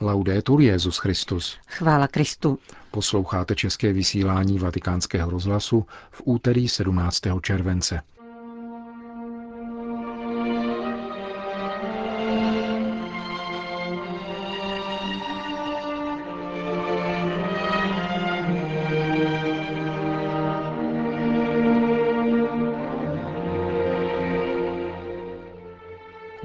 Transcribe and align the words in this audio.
Laudetur 0.00 0.60
Jezus 0.60 0.98
Christus. 0.98 1.58
Chvála 1.66 2.08
Kristu. 2.08 2.58
Posloucháte 2.90 3.54
české 3.54 3.92
vysílání 3.92 4.58
Vatikánského 4.58 5.30
rozhlasu 5.30 5.86
v 6.10 6.22
úterý 6.24 6.68
17. 6.68 7.20
července. 7.42 8.00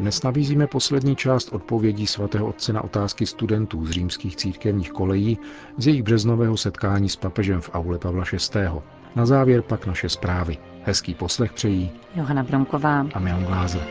Dnes 0.06 0.24
nabízíme 0.24 0.68
poslední 0.68 1.16
část 1.16 1.54
odpovědí 1.54 2.08
svatého 2.08 2.48
otce 2.48 2.74
na 2.74 2.84
otázky 2.84 3.26
studentů 3.26 3.86
z 3.86 3.92
římských 3.92 4.36
církevních 4.36 4.92
kolejí 4.92 5.38
z 5.78 5.88
jejich 5.88 6.04
březnového 6.04 6.58
setkání 6.58 7.10
s 7.10 7.16
papežem 7.16 7.62
v 7.62 7.70
aule 7.74 7.98
Pavla 8.00 8.24
VI. 8.54 8.82
Na 9.16 9.26
závěr 9.26 9.62
pak 9.62 9.86
naše 9.86 10.10
zprávy. 10.10 10.58
Hezký 10.84 11.14
poslech 11.14 11.54
přejí 11.54 11.92
Johana 12.16 12.44
Bromková 12.44 13.06
a 13.14 13.20
Milan 13.20 13.46
Glázer. 13.46 13.82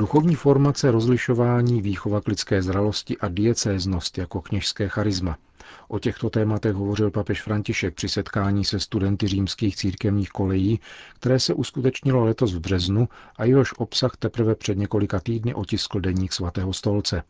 Duchovní 0.00 0.34
formace, 0.34 0.90
rozlišování, 0.90 1.82
výchova 1.82 2.20
k 2.20 2.28
lidské 2.28 2.62
zralosti 2.62 3.18
a 3.18 3.28
diecéznost 3.28 4.18
jako 4.18 4.40
kněžské 4.40 4.88
charisma. 4.88 5.38
O 5.88 5.98
těchto 5.98 6.30
tématech 6.30 6.74
hovořil 6.74 7.10
papež 7.10 7.42
František 7.42 7.94
při 7.94 8.08
setkání 8.08 8.64
se 8.64 8.80
studenty 8.80 9.28
římských 9.28 9.76
církevních 9.76 10.28
kolejí, 10.28 10.80
které 11.14 11.40
se 11.40 11.54
uskutečnilo 11.54 12.24
letos 12.24 12.54
v 12.54 12.60
březnu 12.60 13.08
a 13.36 13.44
jehož 13.44 13.72
obsah 13.78 14.16
teprve 14.16 14.54
před 14.54 14.78
několika 14.78 15.20
týdny 15.20 15.54
otiskl 15.54 16.00
deník 16.00 16.32
svatého 16.32 16.72
stolce. 16.72 17.22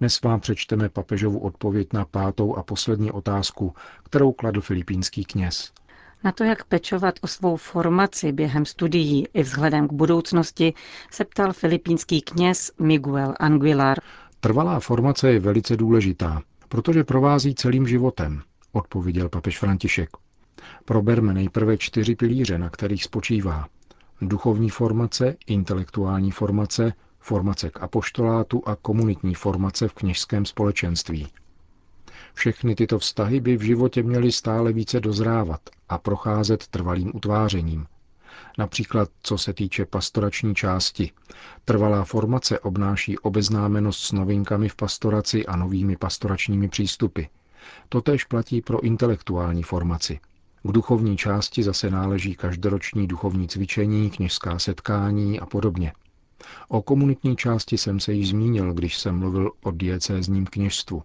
Dnes 0.00 0.22
vám 0.22 0.40
přečteme 0.40 0.88
papežovu 0.88 1.38
odpověď 1.38 1.92
na 1.92 2.04
pátou 2.04 2.54
a 2.56 2.62
poslední 2.62 3.10
otázku, 3.10 3.74
kterou 4.04 4.32
kladl 4.32 4.60
filipínský 4.60 5.24
kněz. 5.24 5.72
Na 6.24 6.32
to, 6.32 6.44
jak 6.44 6.64
pečovat 6.64 7.14
o 7.20 7.26
svou 7.26 7.56
formaci 7.56 8.32
během 8.32 8.66
studií 8.66 9.26
i 9.34 9.42
vzhledem 9.42 9.88
k 9.88 9.92
budoucnosti, 9.92 10.74
se 11.10 11.24
ptal 11.24 11.52
filipínský 11.52 12.20
kněz 12.20 12.72
Miguel 12.78 13.34
Anguilar. 13.40 13.98
Trvalá 14.40 14.80
formace 14.80 15.32
je 15.32 15.40
velice 15.40 15.76
důležitá, 15.76 16.42
protože 16.68 17.04
provází 17.04 17.54
celým 17.54 17.88
životem, 17.88 18.42
odpověděl 18.72 19.28
papež 19.28 19.58
František. 19.58 20.10
Proberme 20.84 21.34
nejprve 21.34 21.78
čtyři 21.78 22.16
pilíře, 22.16 22.58
na 22.58 22.70
kterých 22.70 23.04
spočívá. 23.04 23.66
Duchovní 24.20 24.70
formace, 24.70 25.36
intelektuální 25.46 26.30
formace, 26.30 26.92
formace 27.20 27.70
k 27.70 27.82
apoštolátu 27.82 28.62
a 28.66 28.76
komunitní 28.76 29.34
formace 29.34 29.88
v 29.88 29.94
kněžském 29.94 30.44
společenství. 30.46 31.28
Všechny 32.34 32.74
tyto 32.74 32.98
vztahy 32.98 33.40
by 33.40 33.56
v 33.56 33.62
životě 33.62 34.02
měly 34.02 34.32
stále 34.32 34.72
více 34.72 35.00
dozrávat 35.00 35.60
a 35.88 35.98
procházet 35.98 36.66
trvalým 36.66 37.10
utvářením. 37.14 37.86
Například 38.58 39.08
co 39.22 39.38
se 39.38 39.52
týče 39.52 39.86
pastorační 39.86 40.54
části. 40.54 41.10
Trvalá 41.64 42.04
formace 42.04 42.60
obnáší 42.60 43.18
obeznámenost 43.18 44.00
s 44.00 44.12
novinkami 44.12 44.68
v 44.68 44.76
pastoraci 44.76 45.46
a 45.46 45.56
novými 45.56 45.96
pastoračními 45.96 46.68
přístupy. 46.68 47.22
Totež 47.88 48.24
platí 48.24 48.60
pro 48.60 48.80
intelektuální 48.80 49.62
formaci. 49.62 50.20
K 50.62 50.72
duchovní 50.72 51.16
části 51.16 51.62
zase 51.62 51.90
náleží 51.90 52.34
každoroční 52.34 53.06
duchovní 53.06 53.48
cvičení, 53.48 54.10
kněžská 54.10 54.58
setkání 54.58 55.40
a 55.40 55.46
podobně. 55.46 55.92
O 56.68 56.82
komunitní 56.82 57.36
části 57.36 57.78
jsem 57.78 58.00
se 58.00 58.12
již 58.12 58.28
zmínil, 58.28 58.74
když 58.74 58.98
jsem 58.98 59.18
mluvil 59.18 59.50
o 59.62 59.70
diecézním 59.70 60.46
kněžstvu. 60.46 61.02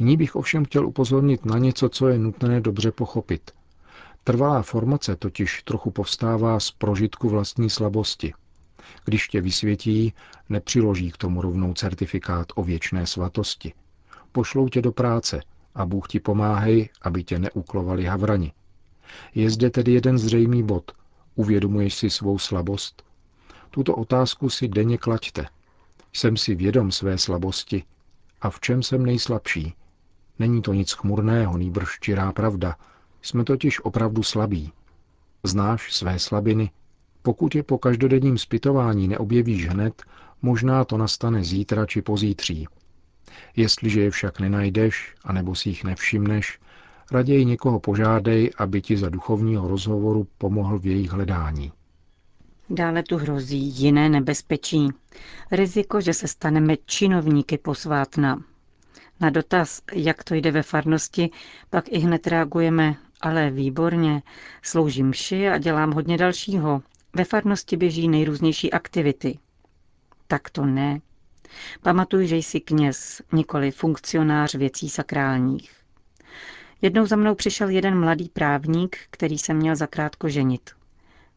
Nyní 0.00 0.16
bych 0.16 0.36
ovšem 0.36 0.64
chtěl 0.64 0.86
upozornit 0.86 1.44
na 1.44 1.58
něco, 1.58 1.88
co 1.88 2.08
je 2.08 2.18
nutné 2.18 2.60
dobře 2.60 2.92
pochopit. 2.92 3.50
Trvalá 4.24 4.62
formace 4.62 5.16
totiž 5.16 5.62
trochu 5.62 5.90
povstává 5.90 6.60
z 6.60 6.70
prožitku 6.70 7.28
vlastní 7.28 7.70
slabosti. 7.70 8.32
Když 9.04 9.28
tě 9.28 9.40
vysvětí, 9.40 10.14
nepřiloží 10.48 11.10
k 11.10 11.16
tomu 11.16 11.42
rovnou 11.42 11.74
certifikát 11.74 12.46
o 12.54 12.62
věčné 12.62 13.06
svatosti. 13.06 13.72
Pošlou 14.32 14.68
tě 14.68 14.82
do 14.82 14.92
práce 14.92 15.40
a 15.74 15.86
Bůh 15.86 16.08
ti 16.08 16.20
pomáhej, 16.20 16.88
aby 17.02 17.24
tě 17.24 17.38
neuklovali 17.38 18.04
havrani. 18.04 18.52
Je 19.34 19.50
zde 19.50 19.70
tedy 19.70 19.92
jeden 19.92 20.18
zřejmý 20.18 20.62
bod. 20.62 20.92
Uvědomuješ 21.34 21.94
si 21.94 22.10
svou 22.10 22.38
slabost? 22.38 23.02
Tuto 23.70 23.96
otázku 23.96 24.50
si 24.50 24.68
denně 24.68 24.98
klaďte. 24.98 25.46
Jsem 26.12 26.36
si 26.36 26.54
vědom 26.54 26.92
své 26.92 27.18
slabosti 27.18 27.84
a 28.40 28.50
v 28.50 28.60
čem 28.60 28.82
jsem 28.82 29.06
nejslabší? 29.06 29.74
Není 30.40 30.62
to 30.62 30.72
nic 30.72 30.92
chmurného, 30.92 31.58
nýbrž 31.58 31.98
čirá 32.00 32.32
pravda. 32.32 32.76
Jsme 33.22 33.44
totiž 33.44 33.80
opravdu 33.80 34.22
slabí. 34.22 34.72
Znáš 35.44 35.92
své 35.92 36.18
slabiny? 36.18 36.70
Pokud 37.22 37.54
je 37.54 37.62
po 37.62 37.78
každodenním 37.78 38.38
zpytování 38.38 39.08
neobjevíš 39.08 39.68
hned, 39.68 40.02
možná 40.42 40.84
to 40.84 40.96
nastane 40.96 41.44
zítra 41.44 41.86
či 41.86 42.02
pozítří. 42.02 42.66
Jestliže 43.56 44.00
je 44.00 44.10
však 44.10 44.40
nenajdeš, 44.40 45.14
anebo 45.24 45.54
si 45.54 45.68
jich 45.68 45.84
nevšimneš, 45.84 46.58
raději 47.12 47.44
někoho 47.44 47.80
požádej, 47.80 48.50
aby 48.58 48.82
ti 48.82 48.96
za 48.96 49.08
duchovního 49.08 49.68
rozhovoru 49.68 50.26
pomohl 50.38 50.78
v 50.78 50.86
jejich 50.86 51.10
hledání. 51.10 51.72
Dále 52.70 53.02
tu 53.02 53.16
hrozí 53.16 53.58
jiné 53.58 54.08
nebezpečí. 54.08 54.88
Riziko, 55.50 56.00
že 56.00 56.14
se 56.14 56.28
staneme 56.28 56.76
činovníky 56.86 57.58
posvátna. 57.58 58.42
Na 59.20 59.30
dotaz, 59.30 59.82
jak 59.92 60.24
to 60.24 60.34
jde 60.34 60.50
ve 60.50 60.62
farnosti, 60.62 61.30
pak 61.70 61.84
i 61.88 61.98
hned 61.98 62.26
reagujeme, 62.26 62.94
ale 63.20 63.50
výborně, 63.50 64.22
sloužím 64.62 65.08
mši 65.08 65.48
a 65.48 65.58
dělám 65.58 65.92
hodně 65.92 66.16
dalšího. 66.18 66.82
Ve 67.16 67.24
farnosti 67.24 67.76
běží 67.76 68.08
nejrůznější 68.08 68.72
aktivity. 68.72 69.38
Tak 70.26 70.50
to 70.50 70.64
ne. 70.66 71.00
Pamatuj, 71.82 72.26
že 72.26 72.36
jsi 72.36 72.60
kněz, 72.60 73.22
nikoli 73.32 73.70
funkcionář 73.70 74.54
věcí 74.54 74.88
sakrálních. 74.88 75.72
Jednou 76.82 77.06
za 77.06 77.16
mnou 77.16 77.34
přišel 77.34 77.68
jeden 77.68 78.00
mladý 78.00 78.28
právník, 78.28 78.96
který 79.10 79.38
se 79.38 79.54
měl 79.54 79.76
zakrátko 79.76 80.28
ženit. 80.28 80.70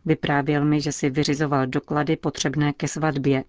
Vyprávěl 0.06 0.66
mi, 0.66 0.82
že 0.82 0.92
si 0.92 1.10
vyřizoval 1.10 1.68
doklady 1.68 2.16
potřebné 2.18 2.74
ke 2.74 2.88
svatbě. 2.88 3.44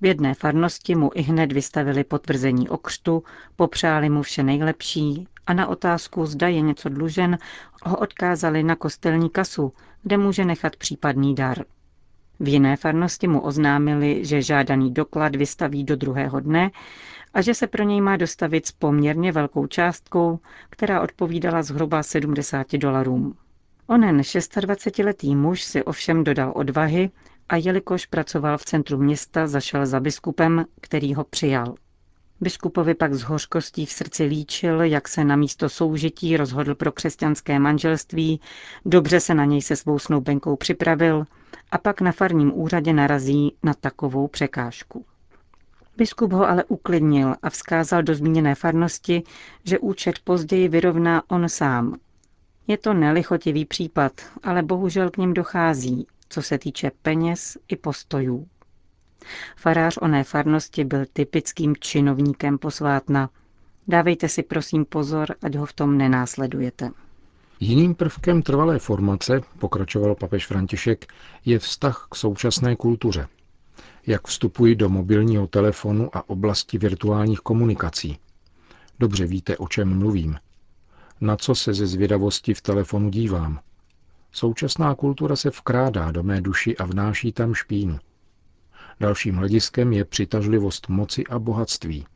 V 0.00 0.06
jedné 0.06 0.34
farnosti 0.34 0.94
mu 0.94 1.10
i 1.14 1.22
hned 1.22 1.52
vystavili 1.52 2.04
potvrzení 2.04 2.68
o 2.68 2.76
křtu, 2.78 3.22
popřáli 3.56 4.08
mu 4.08 4.22
vše 4.22 4.42
nejlepší 4.42 5.28
a 5.46 5.52
na 5.52 5.66
otázku, 5.66 6.26
zda 6.26 6.48
je 6.48 6.60
něco 6.60 6.88
dlužen, 6.88 7.38
ho 7.82 7.96
odkázali 7.96 8.62
na 8.62 8.76
kostelní 8.76 9.30
kasu, 9.30 9.72
kde 10.02 10.16
může 10.18 10.44
nechat 10.44 10.76
případný 10.76 11.34
dar. 11.34 11.64
V 12.40 12.48
jiné 12.48 12.76
farnosti 12.76 13.28
mu 13.28 13.40
oznámili, 13.40 14.24
že 14.24 14.42
žádaný 14.42 14.92
doklad 14.94 15.36
vystaví 15.36 15.84
do 15.84 15.96
druhého 15.96 16.40
dne 16.40 16.70
a 17.34 17.40
že 17.42 17.54
se 17.54 17.66
pro 17.66 17.82
něj 17.84 18.00
má 18.00 18.16
dostavit 18.16 18.66
s 18.66 18.72
poměrně 18.72 19.32
velkou 19.32 19.66
částkou, 19.66 20.38
která 20.70 21.00
odpovídala 21.00 21.62
zhruba 21.62 22.02
70 22.02 22.72
dolarům. 22.72 23.34
Onen 23.86 24.20
26-letý 24.20 25.36
muž 25.36 25.62
si 25.62 25.84
ovšem 25.84 26.24
dodal 26.24 26.52
odvahy 26.56 27.10
a 27.48 27.56
jelikož 27.56 28.06
pracoval 28.06 28.58
v 28.58 28.64
centru 28.64 28.98
města, 28.98 29.46
zašel 29.46 29.86
za 29.86 30.00
biskupem, 30.00 30.64
který 30.80 31.14
ho 31.14 31.24
přijal. 31.24 31.74
Biskupovi 32.40 32.94
pak 32.94 33.14
s 33.14 33.22
hořkostí 33.22 33.86
v 33.86 33.92
srdci 33.92 34.24
líčil, 34.24 34.82
jak 34.82 35.08
se 35.08 35.24
na 35.24 35.36
místo 35.36 35.68
soužití 35.68 36.36
rozhodl 36.36 36.74
pro 36.74 36.92
křesťanské 36.92 37.58
manželství, 37.58 38.40
dobře 38.84 39.20
se 39.20 39.34
na 39.34 39.44
něj 39.44 39.62
se 39.62 39.76
svou 39.76 39.98
snoubenkou 39.98 40.56
připravil 40.56 41.24
a 41.70 41.78
pak 41.78 42.00
na 42.00 42.12
farním 42.12 42.58
úřadě 42.58 42.92
narazí 42.92 43.56
na 43.62 43.74
takovou 43.74 44.28
překážku. 44.28 45.04
Biskup 45.96 46.32
ho 46.32 46.48
ale 46.48 46.64
uklidnil 46.64 47.34
a 47.42 47.50
vzkázal 47.50 48.02
do 48.02 48.14
zmíněné 48.14 48.54
farnosti, 48.54 49.22
že 49.64 49.78
účet 49.78 50.18
později 50.24 50.68
vyrovná 50.68 51.22
on 51.30 51.48
sám. 51.48 51.96
Je 52.66 52.78
to 52.78 52.94
nelichotivý 52.94 53.64
případ, 53.64 54.12
ale 54.42 54.62
bohužel 54.62 55.10
k 55.10 55.16
ním 55.16 55.34
dochází, 55.34 56.06
co 56.28 56.42
se 56.42 56.58
týče 56.58 56.90
peněz 57.02 57.58
i 57.68 57.76
postojů. 57.76 58.46
Farář 59.56 59.98
oné 60.02 60.24
farnosti 60.24 60.84
byl 60.84 61.04
typickým 61.12 61.74
činovníkem 61.80 62.58
posvátna. 62.58 63.30
Dávejte 63.88 64.28
si 64.28 64.42
prosím 64.42 64.84
pozor, 64.84 65.34
ať 65.42 65.54
ho 65.54 65.66
v 65.66 65.72
tom 65.72 65.98
nenásledujete. 65.98 66.90
Jiným 67.60 67.94
prvkem 67.94 68.42
trvalé 68.42 68.78
formace, 68.78 69.40
pokračoval 69.58 70.14
papež 70.14 70.46
František, 70.46 71.06
je 71.44 71.58
vztah 71.58 72.06
k 72.10 72.14
současné 72.14 72.76
kultuře. 72.76 73.28
Jak 74.06 74.26
vstupují 74.26 74.74
do 74.74 74.88
mobilního 74.88 75.46
telefonu 75.46 76.16
a 76.16 76.28
oblasti 76.28 76.78
virtuálních 76.78 77.40
komunikací. 77.40 78.18
Dobře 78.98 79.26
víte, 79.26 79.56
o 79.56 79.68
čem 79.68 79.98
mluvím. 79.98 80.38
na 81.20 81.36
co 81.36 81.54
se 81.54 81.74
ze 81.74 81.86
zvědavosti 81.86 82.54
v 82.54 82.60
telefonu 82.60 83.10
dívám. 83.10 83.60
Současná 84.36 84.94
kultura 84.94 85.36
se 85.36 85.50
vkrádá 85.50 86.10
do 86.10 86.22
mé 86.22 86.40
duši 86.40 86.76
a 86.76 86.84
vnáší 86.84 87.32
tam 87.32 87.54
špínu. 87.54 87.98
Dalším 89.00 89.36
hlediskem 89.36 89.92
je 89.92 90.04
přitažlivost 90.04 90.88
moci 90.88 91.26
a 91.26 91.38
bohatství. 91.38 92.06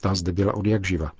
Ta 0.00 0.14
zde 0.14 0.32
byla 0.32 0.54
od 0.54 0.66
jak 0.66 0.84
živa. 0.84 1.12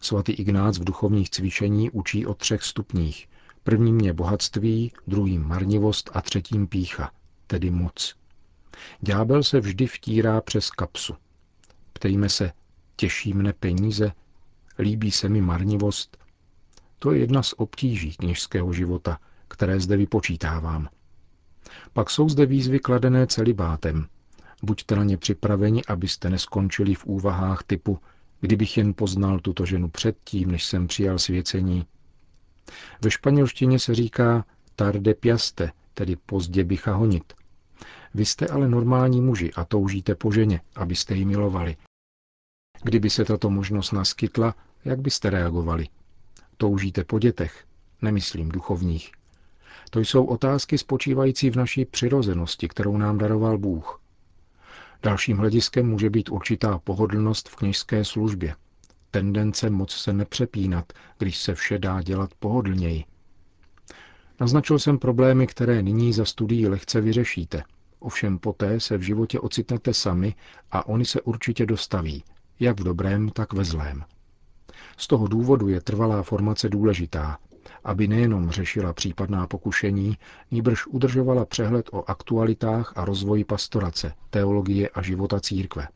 Svatý 0.00 0.32
Ignác 0.32 0.78
v 0.78 0.84
duchovních 0.84 1.30
cvičení 1.30 1.90
učí 1.90 2.26
o 2.26 2.34
třech 2.34 2.62
stupních. 2.62 3.28
Prvním 3.62 4.00
je 4.00 4.12
bohatství, 4.12 4.92
druhým 5.06 5.48
marnivost 5.48 6.10
a 6.14 6.20
třetím 6.20 6.66
pícha, 6.66 7.10
tedy 7.46 7.70
moc. 7.70 8.16
Ďábel 9.00 9.42
se 9.42 9.60
vždy 9.60 9.86
vtírá 9.86 10.40
přes 10.40 10.70
kapsu. 10.70 11.14
Ptejme 11.92 12.28
se, 12.28 12.52
těší 12.96 13.34
mne 13.34 13.52
peníze, 13.52 14.12
líbí 14.78 15.10
se 15.10 15.28
mi 15.28 15.40
marnivost. 15.40 16.16
To 16.98 17.12
je 17.12 17.20
jedna 17.20 17.42
z 17.42 17.54
obtíží 17.56 18.12
kněžského 18.12 18.72
života, 18.72 19.18
které 19.54 19.80
zde 19.80 19.96
vypočítávám. 19.96 20.88
Pak 21.92 22.10
jsou 22.10 22.28
zde 22.28 22.46
výzvy 22.46 22.78
kladené 22.78 23.26
celibátem. 23.26 24.06
Buďte 24.62 24.96
na 24.96 25.04
ně 25.04 25.16
připraveni, 25.16 25.84
abyste 25.84 26.30
neskončili 26.30 26.94
v 26.94 27.06
úvahách 27.06 27.62
typu 27.62 27.98
kdybych 28.44 28.76
jen 28.76 28.94
poznal 28.94 29.38
tuto 29.40 29.66
ženu 29.66 29.88
předtím, 29.88 30.50
než 30.50 30.64
jsem 30.64 30.86
přijal 30.86 31.18
svěcení. 31.18 31.86
Ve 33.02 33.10
španělštině 33.10 33.78
se 33.78 33.94
říká 33.94 34.44
tarde 34.76 35.14
piaste, 35.14 35.72
tedy 35.94 36.16
pozdě 36.16 36.64
bycha 36.64 36.94
honit. 36.94 37.32
Vy 38.14 38.24
jste 38.24 38.46
ale 38.46 38.68
normální 38.68 39.20
muži 39.20 39.50
a 39.56 39.64
toužíte 39.64 40.14
po 40.14 40.32
ženě, 40.32 40.60
abyste 40.76 41.14
ji 41.14 41.24
milovali. 41.24 41.76
Kdyby 42.82 43.10
se 43.10 43.24
tato 43.24 43.50
možnost 43.50 43.92
naskytla, 43.92 44.54
jak 44.84 45.00
byste 45.00 45.30
reagovali? 45.30 45.88
Toužíte 46.56 47.04
po 47.04 47.18
dětech, 47.18 47.64
nemyslím 48.02 48.48
duchovních. 48.48 49.12
To 49.90 50.00
jsou 50.00 50.24
otázky 50.24 50.78
spočívající 50.78 51.50
v 51.50 51.56
naší 51.56 51.84
přirozenosti, 51.84 52.68
kterou 52.68 52.96
nám 52.96 53.18
daroval 53.18 53.58
Bůh. 53.58 54.00
Dalším 55.02 55.36
hlediskem 55.36 55.86
může 55.90 56.10
být 56.10 56.30
určitá 56.30 56.78
pohodlnost 56.78 57.48
v 57.48 57.56
kněžské 57.56 58.04
službě. 58.04 58.54
Tendence 59.10 59.70
moc 59.70 59.92
se 59.92 60.12
nepřepínat, 60.12 60.92
když 61.18 61.38
se 61.38 61.54
vše 61.54 61.78
dá 61.78 62.02
dělat 62.02 62.30
pohodlněji. 62.38 63.04
Naznačil 64.40 64.78
jsem 64.78 64.98
problémy, 64.98 65.46
které 65.46 65.82
nyní 65.82 66.12
za 66.12 66.24
studií 66.24 66.68
lehce 66.68 67.00
vyřešíte. 67.00 67.62
Ovšem 67.98 68.38
poté 68.38 68.80
se 68.80 68.98
v 68.98 69.02
životě 69.02 69.40
ocitnete 69.40 69.94
sami 69.94 70.34
a 70.70 70.86
oni 70.86 71.04
se 71.04 71.20
určitě 71.20 71.66
dostaví, 71.66 72.24
jak 72.60 72.80
v 72.80 72.84
dobrém, 72.84 73.28
tak 73.28 73.52
ve 73.52 73.64
zlém. 73.64 74.04
Z 74.96 75.06
toho 75.06 75.26
důvodu 75.26 75.68
je 75.68 75.80
trvalá 75.80 76.22
formace 76.22 76.68
důležitá, 76.68 77.38
aby 77.84 78.08
nejenom 78.08 78.50
řešila 78.50 78.92
případná 78.92 79.46
pokušení, 79.46 80.18
níbrž 80.50 80.86
udržovala 80.86 81.44
přehled 81.44 81.88
o 81.92 82.10
aktualitách 82.10 82.92
a 82.96 83.04
rozvoji 83.04 83.44
pastorace, 83.44 84.12
teologie 84.30 84.88
a 84.88 85.02
života 85.02 85.40
církve. 85.40 85.88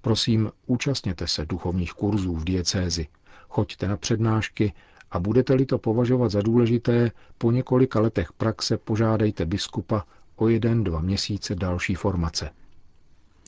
Prosím, 0.00 0.50
účastněte 0.66 1.28
se 1.28 1.46
duchovních 1.46 1.92
kurzů 1.92 2.34
v 2.36 2.44
diecézi, 2.44 3.06
choďte 3.48 3.88
na 3.88 3.96
přednášky 3.96 4.72
a 5.10 5.18
budete-li 5.18 5.66
to 5.66 5.78
považovat 5.78 6.30
za 6.30 6.42
důležité, 6.42 7.10
po 7.38 7.50
několika 7.50 8.00
letech 8.00 8.32
praxe 8.32 8.78
požádejte 8.78 9.46
biskupa 9.46 10.04
o 10.36 10.48
jeden, 10.48 10.84
dva 10.84 11.00
měsíce 11.00 11.54
další 11.54 11.94
formace. 11.94 12.50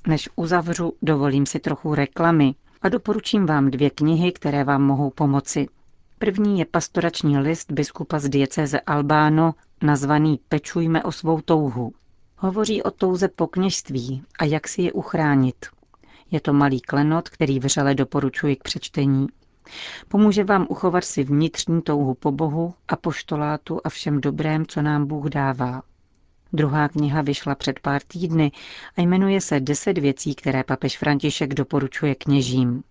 Než 0.06 0.28
uzavřu, 0.36 0.92
dovolím 1.02 1.46
si 1.46 1.58
trochu 1.60 1.94
reklamy 1.94 2.54
a 2.82 2.88
doporučím 2.88 3.46
vám 3.46 3.70
dvě 3.70 3.90
knihy, 3.90 4.32
které 4.32 4.64
vám 4.64 4.82
mohou 4.82 5.10
pomoci. 5.10 5.66
První 6.18 6.58
je 6.58 6.64
pastorační 6.64 7.38
list 7.38 7.72
biskupa 7.72 8.18
z 8.18 8.28
diecéze 8.28 8.80
Albáno, 8.80 9.54
nazvaný 9.82 10.40
Pečujme 10.48 11.02
o 11.02 11.12
svou 11.12 11.40
touhu. 11.40 11.92
Hovoří 12.38 12.82
o 12.82 12.90
touze 12.90 13.28
po 13.28 13.46
kněžství 13.46 14.22
a 14.38 14.44
jak 14.44 14.68
si 14.68 14.82
je 14.82 14.92
uchránit. 14.92 15.66
Je 16.30 16.40
to 16.40 16.52
malý 16.52 16.80
klenot, 16.80 17.28
který 17.28 17.58
vřele 17.60 17.94
doporučuji 17.94 18.56
k 18.56 18.62
přečtení. 18.62 19.26
Pomůže 20.08 20.44
vám 20.44 20.66
uchovat 20.68 21.04
si 21.04 21.24
vnitřní 21.24 21.82
touhu 21.82 22.14
po 22.14 22.32
Bohu 22.32 22.74
a 22.88 22.96
poštolátu 22.96 23.80
a 23.84 23.88
všem 23.88 24.20
dobrém, 24.20 24.66
co 24.66 24.82
nám 24.82 25.06
Bůh 25.06 25.26
dává. 25.26 25.82
Druhá 26.52 26.88
kniha 26.88 27.22
vyšla 27.22 27.54
před 27.54 27.80
pár 27.80 28.02
týdny 28.02 28.52
a 28.96 29.00
jmenuje 29.00 29.40
se 29.40 29.60
Deset 29.60 29.98
věcí, 29.98 30.34
které 30.34 30.64
papež 30.64 30.98
František 30.98 31.54
doporučuje 31.54 32.14
kněžím. 32.14 32.82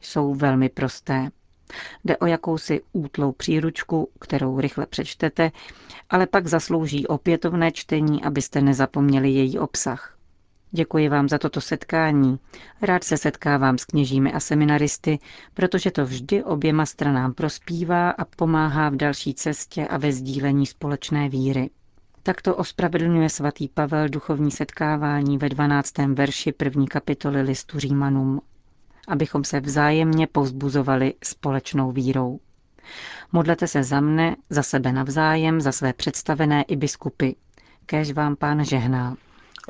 Jsou 0.00 0.34
velmi 0.34 0.68
prosté. 0.68 1.30
Jde 2.04 2.16
o 2.16 2.26
jakousi 2.26 2.80
útlou 2.92 3.32
příručku, 3.32 4.08
kterou 4.20 4.60
rychle 4.60 4.86
přečtete, 4.86 5.50
ale 6.10 6.26
pak 6.26 6.46
zaslouží 6.46 7.06
opětovné 7.06 7.72
čtení, 7.72 8.24
abyste 8.24 8.60
nezapomněli 8.60 9.30
její 9.30 9.58
obsah. 9.58 10.16
Děkuji 10.72 11.08
vám 11.08 11.28
za 11.28 11.38
toto 11.38 11.60
setkání. 11.60 12.38
Rád 12.82 13.04
se 13.04 13.16
setkávám 13.16 13.78
s 13.78 13.84
kněžími 13.84 14.32
a 14.32 14.40
seminaristy, 14.40 15.18
protože 15.54 15.90
to 15.90 16.04
vždy 16.06 16.44
oběma 16.44 16.86
stranám 16.86 17.34
prospívá 17.34 18.10
a 18.10 18.24
pomáhá 18.24 18.88
v 18.88 18.96
další 18.96 19.34
cestě 19.34 19.86
a 19.86 19.96
ve 19.98 20.12
sdílení 20.12 20.66
společné 20.66 21.28
víry. 21.28 21.70
Takto 22.22 22.56
ospravedlňuje 22.56 23.28
svatý 23.28 23.68
Pavel 23.68 24.08
duchovní 24.08 24.50
setkávání 24.50 25.38
ve 25.38 25.48
12. 25.48 25.98
verši 25.98 26.52
první 26.52 26.86
kapitoly 26.88 27.42
listu 27.42 27.78
Římanům 27.78 28.40
abychom 29.10 29.44
se 29.44 29.60
vzájemně 29.60 30.26
povzbuzovali 30.26 31.14
společnou 31.24 31.92
vírou. 31.92 32.40
Modlete 33.32 33.66
se 33.66 33.82
za 33.84 34.00
mne, 34.00 34.36
za 34.50 34.62
sebe 34.62 34.92
navzájem, 34.92 35.60
za 35.60 35.72
své 35.72 35.92
představené 35.92 36.62
i 36.62 36.76
biskupy. 36.76 37.30
Kéž 37.86 38.12
vám 38.12 38.36
pán 38.36 38.64
žehná. 38.64 39.16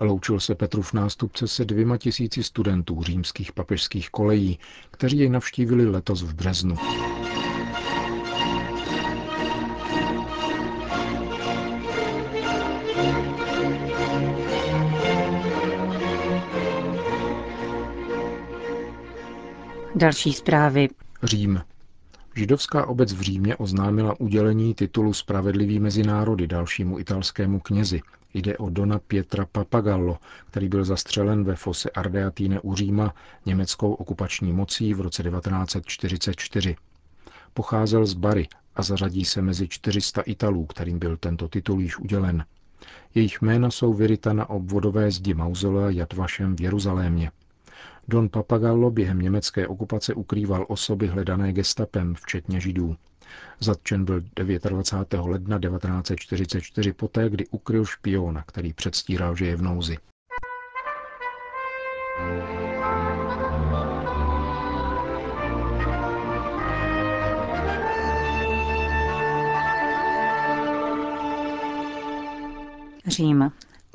Loučil 0.01 0.41
se 0.41 0.55
Petrův 0.55 0.93
nástupce 0.93 1.49
se 1.49 1.65
dvěma 1.65 1.97
tisíci 1.97 2.43
studentů 2.43 3.03
římských 3.03 3.53
papežských 3.53 4.11
kolejí, 4.11 4.59
kteří 4.91 5.19
jej 5.19 5.29
navštívili 5.29 5.87
letos 5.91 6.23
v 6.23 6.35
březnu. 6.35 6.77
Další 20.01 20.33
zprávy. 20.33 20.89
Řím. 21.23 21.61
Židovská 22.37 22.87
obec 22.87 23.13
v 23.13 23.21
Římě 23.21 23.57
oznámila 23.57 24.21
udělení 24.21 24.75
titulu 24.75 25.13
Spravedlivý 25.13 25.81
mezi 25.81 26.03
národy 26.03 26.47
dalšímu 26.47 26.99
italskému 26.99 27.61
knězi. 27.61 28.01
Jde 28.35 28.57
o 28.57 28.71
Dona 28.71 28.99
Pietra 28.99 29.47
Papagallo, 29.53 30.19
který 30.51 30.69
byl 30.69 30.85
zastřelen 30.85 31.45
ve 31.45 31.57
Fose 31.57 31.91
Ardeatine 31.91 32.61
u 32.61 32.75
Říma 32.75 33.15
německou 33.47 33.93
okupační 33.93 34.53
mocí 34.53 34.95
v 34.95 35.01
roce 35.01 35.23
1944. 35.23 36.77
Pocházel 37.55 38.07
z 38.07 38.15
Bary 38.15 38.49
a 38.77 38.83
zařadí 38.83 39.25
se 39.25 39.43
mezi 39.43 39.69
400 39.69 40.23
Italů, 40.23 40.67
kterým 40.67 40.99
byl 40.99 41.17
tento 41.17 41.49
titul 41.49 41.81
již 41.81 41.99
udělen. 41.99 42.45
Jejich 43.15 43.43
jména 43.43 43.71
jsou 43.71 43.95
vyryta 43.95 44.33
na 44.33 44.51
obvodové 44.51 45.11
zdi 45.11 45.35
mauzolea 45.35 45.91
Jatvašem 45.91 46.57
v 46.57 46.61
Jeruzalémě. 46.61 47.31
Don 48.11 48.29
Papagallo 48.29 48.91
během 48.91 49.19
německé 49.19 49.67
okupace 49.67 50.15
ukrýval 50.15 50.67
osoby 50.69 51.07
hledané 51.07 51.53
gestapem, 51.53 52.15
včetně 52.15 52.61
židů. 52.61 52.97
Zatčen 53.61 54.05
byl 54.05 54.21
29. 54.45 55.27
ledna 55.27 55.59
1944 55.59 56.93
poté, 56.93 57.31
kdy 57.31 57.47
ukryl 57.47 57.85
špiona, 57.85 58.43
který 58.47 58.73
předstíral, 58.73 59.37
že 59.37 59.47
je 59.47 59.57
v 59.57 59.63
nouzi. 59.63 59.97
Řím. 73.07 73.51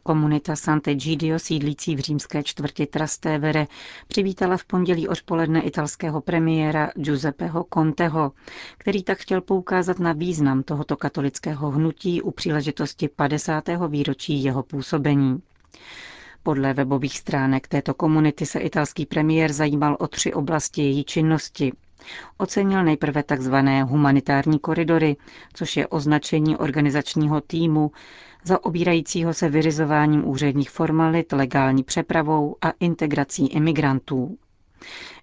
Komunita 0.08 0.56
Sant'Egidio 0.56 1.40
sídlící 1.40 1.96
v 1.96 2.00
římské 2.00 2.44
čtvrti 2.44 2.86
Trastevere 2.86 3.68
přivítala 4.08 4.58
v 4.58 4.66
pondělí 4.66 5.08
odpoledne 5.08 5.62
italského 5.62 6.22
premiéra 6.22 6.92
Giuseppeho 6.96 7.66
Conteho, 7.74 8.32
který 8.78 9.04
tak 9.04 9.18
chtěl 9.18 9.42
poukázat 9.42 10.00
na 10.00 10.14
význam 10.14 10.64
tohoto 10.64 10.98
katolického 10.98 11.72
hnutí 11.72 12.22
u 12.22 12.32
příležitosti 12.32 13.08
50. 13.08 13.64
výročí 13.88 14.44
jeho 14.44 14.64
působení. 14.64 15.42
Podle 16.44 16.74
webových 16.74 17.18
stránek 17.18 17.68
této 17.68 17.94
komunity 17.94 18.46
se 18.46 18.60
italský 18.60 19.06
premiér 19.06 19.54
zajímal 19.54 19.98
o 20.00 20.08
tři 20.08 20.34
oblasti 20.34 20.82
její 20.82 21.04
činnosti. 21.04 21.72
Ocenil 22.38 22.84
nejprve 22.84 23.24
tzv. 23.24 23.56
humanitární 23.86 24.60
koridory, 24.60 25.16
což 25.54 25.78
je 25.78 25.88
označení 25.88 26.58
organizačního 26.58 27.42
týmu, 27.42 27.92
zaobírajícího 28.46 29.34
se 29.34 29.50
vyřizováním 29.50 30.28
úředních 30.28 30.70
formalit, 30.70 31.32
legální 31.32 31.84
přepravou 31.84 32.56
a 32.62 32.72
integrací 32.80 33.48
imigrantů. 33.48 34.38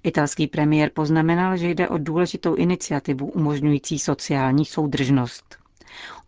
Italský 0.02 0.47
premiér 0.47 0.91
poznamenal, 0.95 1.57
že 1.57 1.69
jde 1.71 1.88
o 1.88 1.99
důležitou 1.99 2.55
iniciativu 2.55 3.26
umožňující 3.31 3.99
sociální 3.99 4.64
soudržnost. 4.64 5.57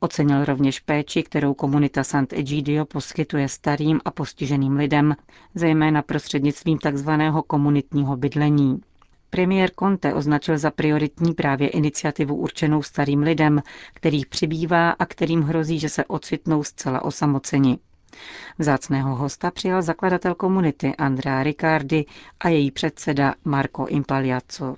Ocenil 0.00 0.44
rovněž 0.44 0.80
péči, 0.80 1.22
kterou 1.22 1.54
komunita 1.54 2.04
Sant'Egidio 2.04 2.84
poskytuje 2.84 3.48
starým 3.48 4.00
a 4.04 4.10
postiženým 4.10 4.72
lidem, 4.76 5.16
zejména 5.54 6.02
prostřednictvím 6.02 6.78
tzv. 6.78 7.10
komunitního 7.46 8.16
bydlení. 8.16 8.80
Premiér 9.34 9.70
Conte 9.78 10.14
označil 10.14 10.58
za 10.58 10.70
prioritní 10.70 11.34
právě 11.34 11.68
iniciativu 11.68 12.36
určenou 12.36 12.82
starým 12.82 13.20
lidem, 13.22 13.62
kterých 13.94 14.26
přibývá 14.26 14.90
a 14.90 15.06
kterým 15.06 15.42
hrozí, 15.42 15.78
že 15.78 15.88
se 15.88 16.04
ocitnou 16.04 16.62
zcela 16.64 17.04
osamoceni. 17.04 17.78
Vzácného 18.58 19.14
hosta 19.16 19.50
přijal 19.50 19.82
zakladatel 19.82 20.34
komunity 20.34 20.94
Andrea 20.98 21.42
Riccardi 21.42 22.06
a 22.40 22.48
její 22.48 22.70
předseda 22.70 23.34
Marco 23.44 23.86
Impagliazzo. 23.86 24.76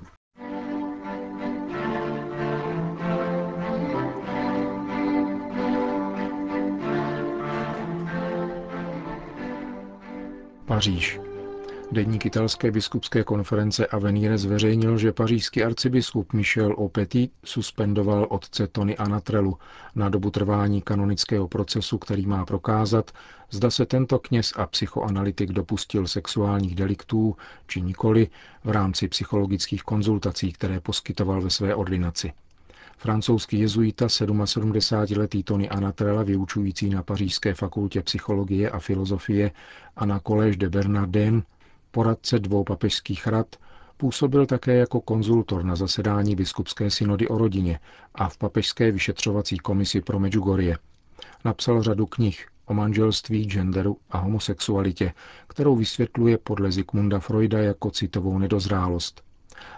Paříž. 10.65 11.25
Deník 11.93 12.26
italské 12.26 12.71
biskupské 12.71 13.25
konference 13.25 13.87
Avenire 13.87 14.38
zveřejnil, 14.38 14.99
že 14.99 15.12
pařížský 15.12 15.64
arcibiskup 15.64 16.33
Michel 16.33 16.75
Opetit 16.76 17.33
suspendoval 17.45 18.26
otce 18.31 18.66
Tony 18.66 18.97
Anatrelu 18.97 19.59
na 19.95 20.09
dobu 20.09 20.31
trvání 20.31 20.83
kanonického 20.83 21.49
procesu, 21.49 21.99
který 21.99 22.26
má 22.26 22.45
prokázat, 22.45 23.11
zda 23.50 23.71
se 23.71 23.87
tento 23.87 24.19
kněz 24.19 24.52
a 24.57 24.66
psychoanalytik 24.66 25.52
dopustil 25.52 26.07
sexuálních 26.07 26.75
deliktů 26.75 27.37
či 27.66 27.83
nikoli 27.83 28.28
v 28.64 28.71
rámci 28.71 29.09
psychologických 29.09 29.83
konzultací, 29.83 30.52
které 30.52 30.81
poskytoval 30.81 31.40
ve 31.43 31.50
své 31.50 31.75
ordinaci. 31.75 32.33
Francouzský 32.99 33.59
jezuita 33.59 34.07
77-letý 34.07 35.43
Tony 35.43 35.69
Anatrela, 35.69 36.23
vyučující 36.23 36.90
na 36.90 37.02
Pařížské 37.02 37.55
fakultě 37.55 38.02
psychologie 38.02 38.71
a 38.71 38.78
filozofie 38.78 39.50
a 39.97 40.07
na 40.07 40.21
Collège 40.21 40.57
de 40.57 40.69
Bernardin, 40.69 41.43
poradce 41.97 42.38
dvou 42.38 42.65
papežských 42.65 43.26
rad, 43.26 43.57
působil 43.97 44.47
také 44.47 44.76
jako 44.76 45.00
konzultor 45.00 45.65
na 45.65 45.76
zasedání 45.76 46.37
biskupské 46.37 46.91
synody 46.91 47.29
o 47.29 47.38
rodině 47.38 47.81
a 48.15 48.29
v 48.29 48.38
papežské 48.38 48.93
vyšetřovací 48.93 49.59
komisi 49.59 50.00
pro 50.00 50.19
Medjugorje. 50.21 50.79
Napsal 51.45 51.83
řadu 51.83 52.07
knih 52.07 52.49
o 52.67 52.75
manželství, 52.75 53.45
genderu 53.47 53.97
a 54.11 54.19
homosexualitě, 54.19 55.12
kterou 55.49 55.76
vysvětluje 55.76 56.38
podle 56.38 56.73
Zikmunda 56.73 57.19
Freuda 57.19 57.59
jako 57.59 57.91
citovou 57.91 58.38
nedozrálost. 58.38 59.23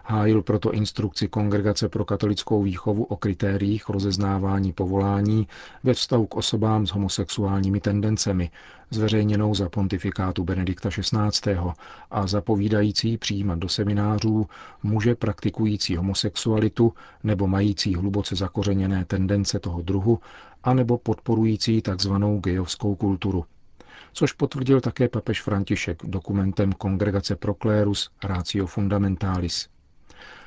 Hájil 0.04 0.42
proto 0.42 0.72
instrukci 0.72 1.28
Kongregace 1.28 1.88
pro 1.88 2.04
katolickou 2.04 2.62
výchovu 2.62 3.04
o 3.04 3.16
kritériích 3.16 3.88
rozeznávání 3.88 4.72
povolání 4.72 5.48
ve 5.84 5.94
vztahu 5.94 6.26
k 6.26 6.36
osobám 6.36 6.86
s 6.86 6.90
homosexuálními 6.90 7.80
tendencemi, 7.80 8.50
zveřejněnou 8.90 9.54
za 9.54 9.68
pontifikátu 9.68 10.44
Benedikta 10.44 10.88
XVI. 10.90 11.56
a 12.10 12.26
zapovídající 12.26 13.18
přijímat 13.18 13.58
do 13.58 13.68
seminářů 13.68 14.46
muže 14.82 15.14
praktikující 15.14 15.96
homosexualitu 15.96 16.92
nebo 17.24 17.46
mající 17.46 17.94
hluboce 17.94 18.36
zakořeněné 18.36 19.04
tendence 19.04 19.58
toho 19.58 19.82
druhu, 19.82 20.18
anebo 20.64 20.98
podporující 20.98 21.82
tzv. 21.82 22.12
gejovskou 22.40 22.94
kulturu 22.94 23.44
což 24.18 24.32
potvrdil 24.32 24.80
také 24.80 25.08
papež 25.08 25.42
František 25.42 26.02
dokumentem 26.04 26.72
Kongregace 26.72 27.36
Proclerus 27.36 28.10
Ratio 28.24 28.66
Fundamentalis. 28.66 29.68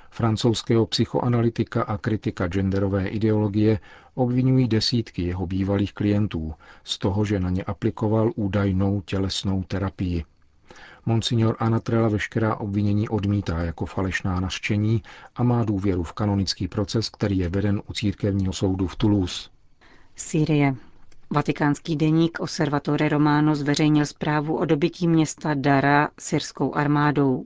Francouzského 0.09 0.85
psychoanalytika 0.85 1.83
a 1.83 1.97
kritika 1.97 2.47
genderové 2.47 3.07
ideologie 3.07 3.79
obvinují 4.15 4.67
desítky 4.67 5.21
jeho 5.21 5.47
bývalých 5.47 5.93
klientů 5.93 6.53
z 6.83 6.97
toho, 6.97 7.25
že 7.25 7.39
na 7.39 7.49
ně 7.49 7.63
aplikoval 7.63 8.31
údajnou 8.35 9.01
tělesnou 9.01 9.63
terapii. 9.63 10.23
Monsignor 11.05 11.55
Anatrela 11.59 12.09
veškerá 12.09 12.55
obvinění 12.55 13.09
odmítá 13.09 13.59
jako 13.59 13.85
falešná 13.85 14.39
naštění 14.39 15.03
a 15.35 15.43
má 15.43 15.63
důvěru 15.63 16.03
v 16.03 16.13
kanonický 16.13 16.67
proces, 16.67 17.09
který 17.09 17.37
je 17.37 17.49
veden 17.49 17.81
u 17.89 17.93
církevního 17.93 18.53
soudu 18.53 18.87
v 18.87 18.95
Toulouse. 18.95 19.49
Sýrie. 20.15 20.75
Vatikánský 21.33 21.95
deník 21.95 22.39
Observatore 22.39 23.09
Romano 23.09 23.55
zveřejnil 23.55 24.05
zprávu 24.05 24.57
o 24.57 24.65
dobytí 24.65 25.07
města 25.07 25.53
Dara 25.53 26.09
syrskou 26.19 26.75
armádou. 26.75 27.45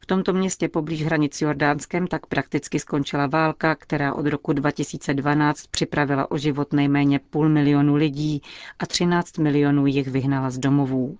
V 0.00 0.06
tomto 0.06 0.32
městě 0.32 0.68
poblíž 0.68 1.04
hranic 1.04 1.40
Jordánskem 1.42 2.06
tak 2.06 2.26
prakticky 2.26 2.78
skončila 2.78 3.26
válka, 3.26 3.74
která 3.74 4.14
od 4.14 4.26
roku 4.26 4.52
2012 4.52 5.66
připravila 5.66 6.30
o 6.30 6.38
život 6.38 6.72
nejméně 6.72 7.18
půl 7.30 7.48
milionu 7.48 7.94
lidí 7.94 8.42
a 8.78 8.86
13 8.86 9.38
milionů 9.38 9.86
jich 9.86 10.08
vyhnala 10.08 10.50
z 10.50 10.58
domovů. 10.58 11.18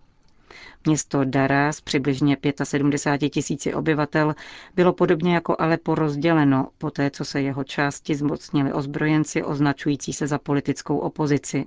Město 0.86 1.24
Dara 1.24 1.72
s 1.72 1.80
přibližně 1.80 2.36
75 2.62 3.30
tisíci 3.30 3.74
obyvatel 3.74 4.34
bylo 4.74 4.92
podobně 4.92 5.34
jako 5.34 5.56
Alepo 5.58 5.94
rozděleno, 5.94 6.68
poté 6.78 7.10
co 7.10 7.24
se 7.24 7.42
jeho 7.42 7.64
části 7.64 8.14
zmocnili 8.14 8.72
ozbrojenci 8.72 9.42
označující 9.42 10.12
se 10.12 10.26
za 10.26 10.38
politickou 10.38 10.98
opozici. 10.98 11.66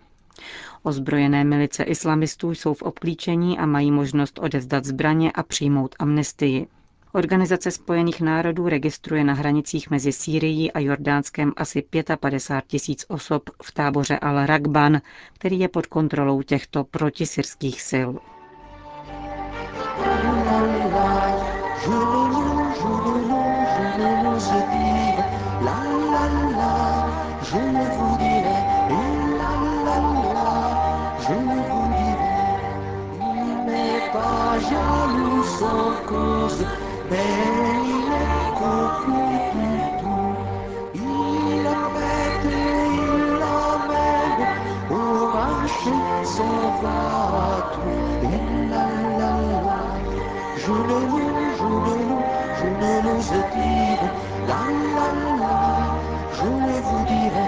Ozbrojené 0.84 1.44
milice 1.44 1.84
islamistů 1.84 2.52
jsou 2.52 2.74
v 2.74 2.82
obklíčení 2.82 3.60
a 3.60 3.66
mají 3.66 3.92
možnost 3.92 4.40
odevzdat 4.40 4.86
zbraně 4.86 5.32
a 5.32 5.44
přijmout 5.44 5.96
amnestii. 6.00 6.68
Organizace 7.14 7.72
spojených 7.72 8.22
národů 8.22 8.70
registruje 8.70 9.24
na 9.24 9.34
hranicích 9.34 9.90
mezi 9.90 10.12
Sýrií 10.12 10.72
a 10.72 10.80
Jordánskem 10.80 11.54
asi 11.58 11.84
55 12.20 12.68
tisíc 12.68 13.06
osob 13.08 13.50
v 13.64 13.72
táboře 13.72 14.16
Al-Ragban, 14.22 15.02
který 15.34 15.60
je 15.60 15.68
pod 15.68 15.86
kontrolou 15.88 16.42
těchto 16.42 16.84
protisyrských 16.84 17.82
sil. 17.90 18.10
Jaloux 34.70 35.44
sans 35.44 35.94
cause 36.08 36.66
mais 37.10 37.18
il 37.86 38.12
est 38.14 38.54
cocu 38.54 39.40
du 39.54 39.98
tout. 40.00 40.38
Il 40.94 41.66
arrête 41.68 42.46
et 42.46 42.88
il 43.04 43.40
l'amène 43.42 44.48
au 44.90 45.28
rancher 45.28 46.26
son 46.26 46.72
va-tout. 46.82 48.28
Et 48.32 48.70
la 48.70 48.88
la 49.20 49.34
la, 49.68 49.82
je 50.56 50.72
le 50.72 51.00
loue, 51.12 51.54
je 51.60 51.64
le 51.86 51.96
loue, 52.08 52.26
je 52.54 52.66
je 53.30 53.40
dirai, 53.56 54.12
la 54.48 54.64
la 54.96 55.08
la, 55.42 55.58
je 56.32 56.46
le 56.46 56.76
vous 56.88 57.06
dirai, 57.06 57.48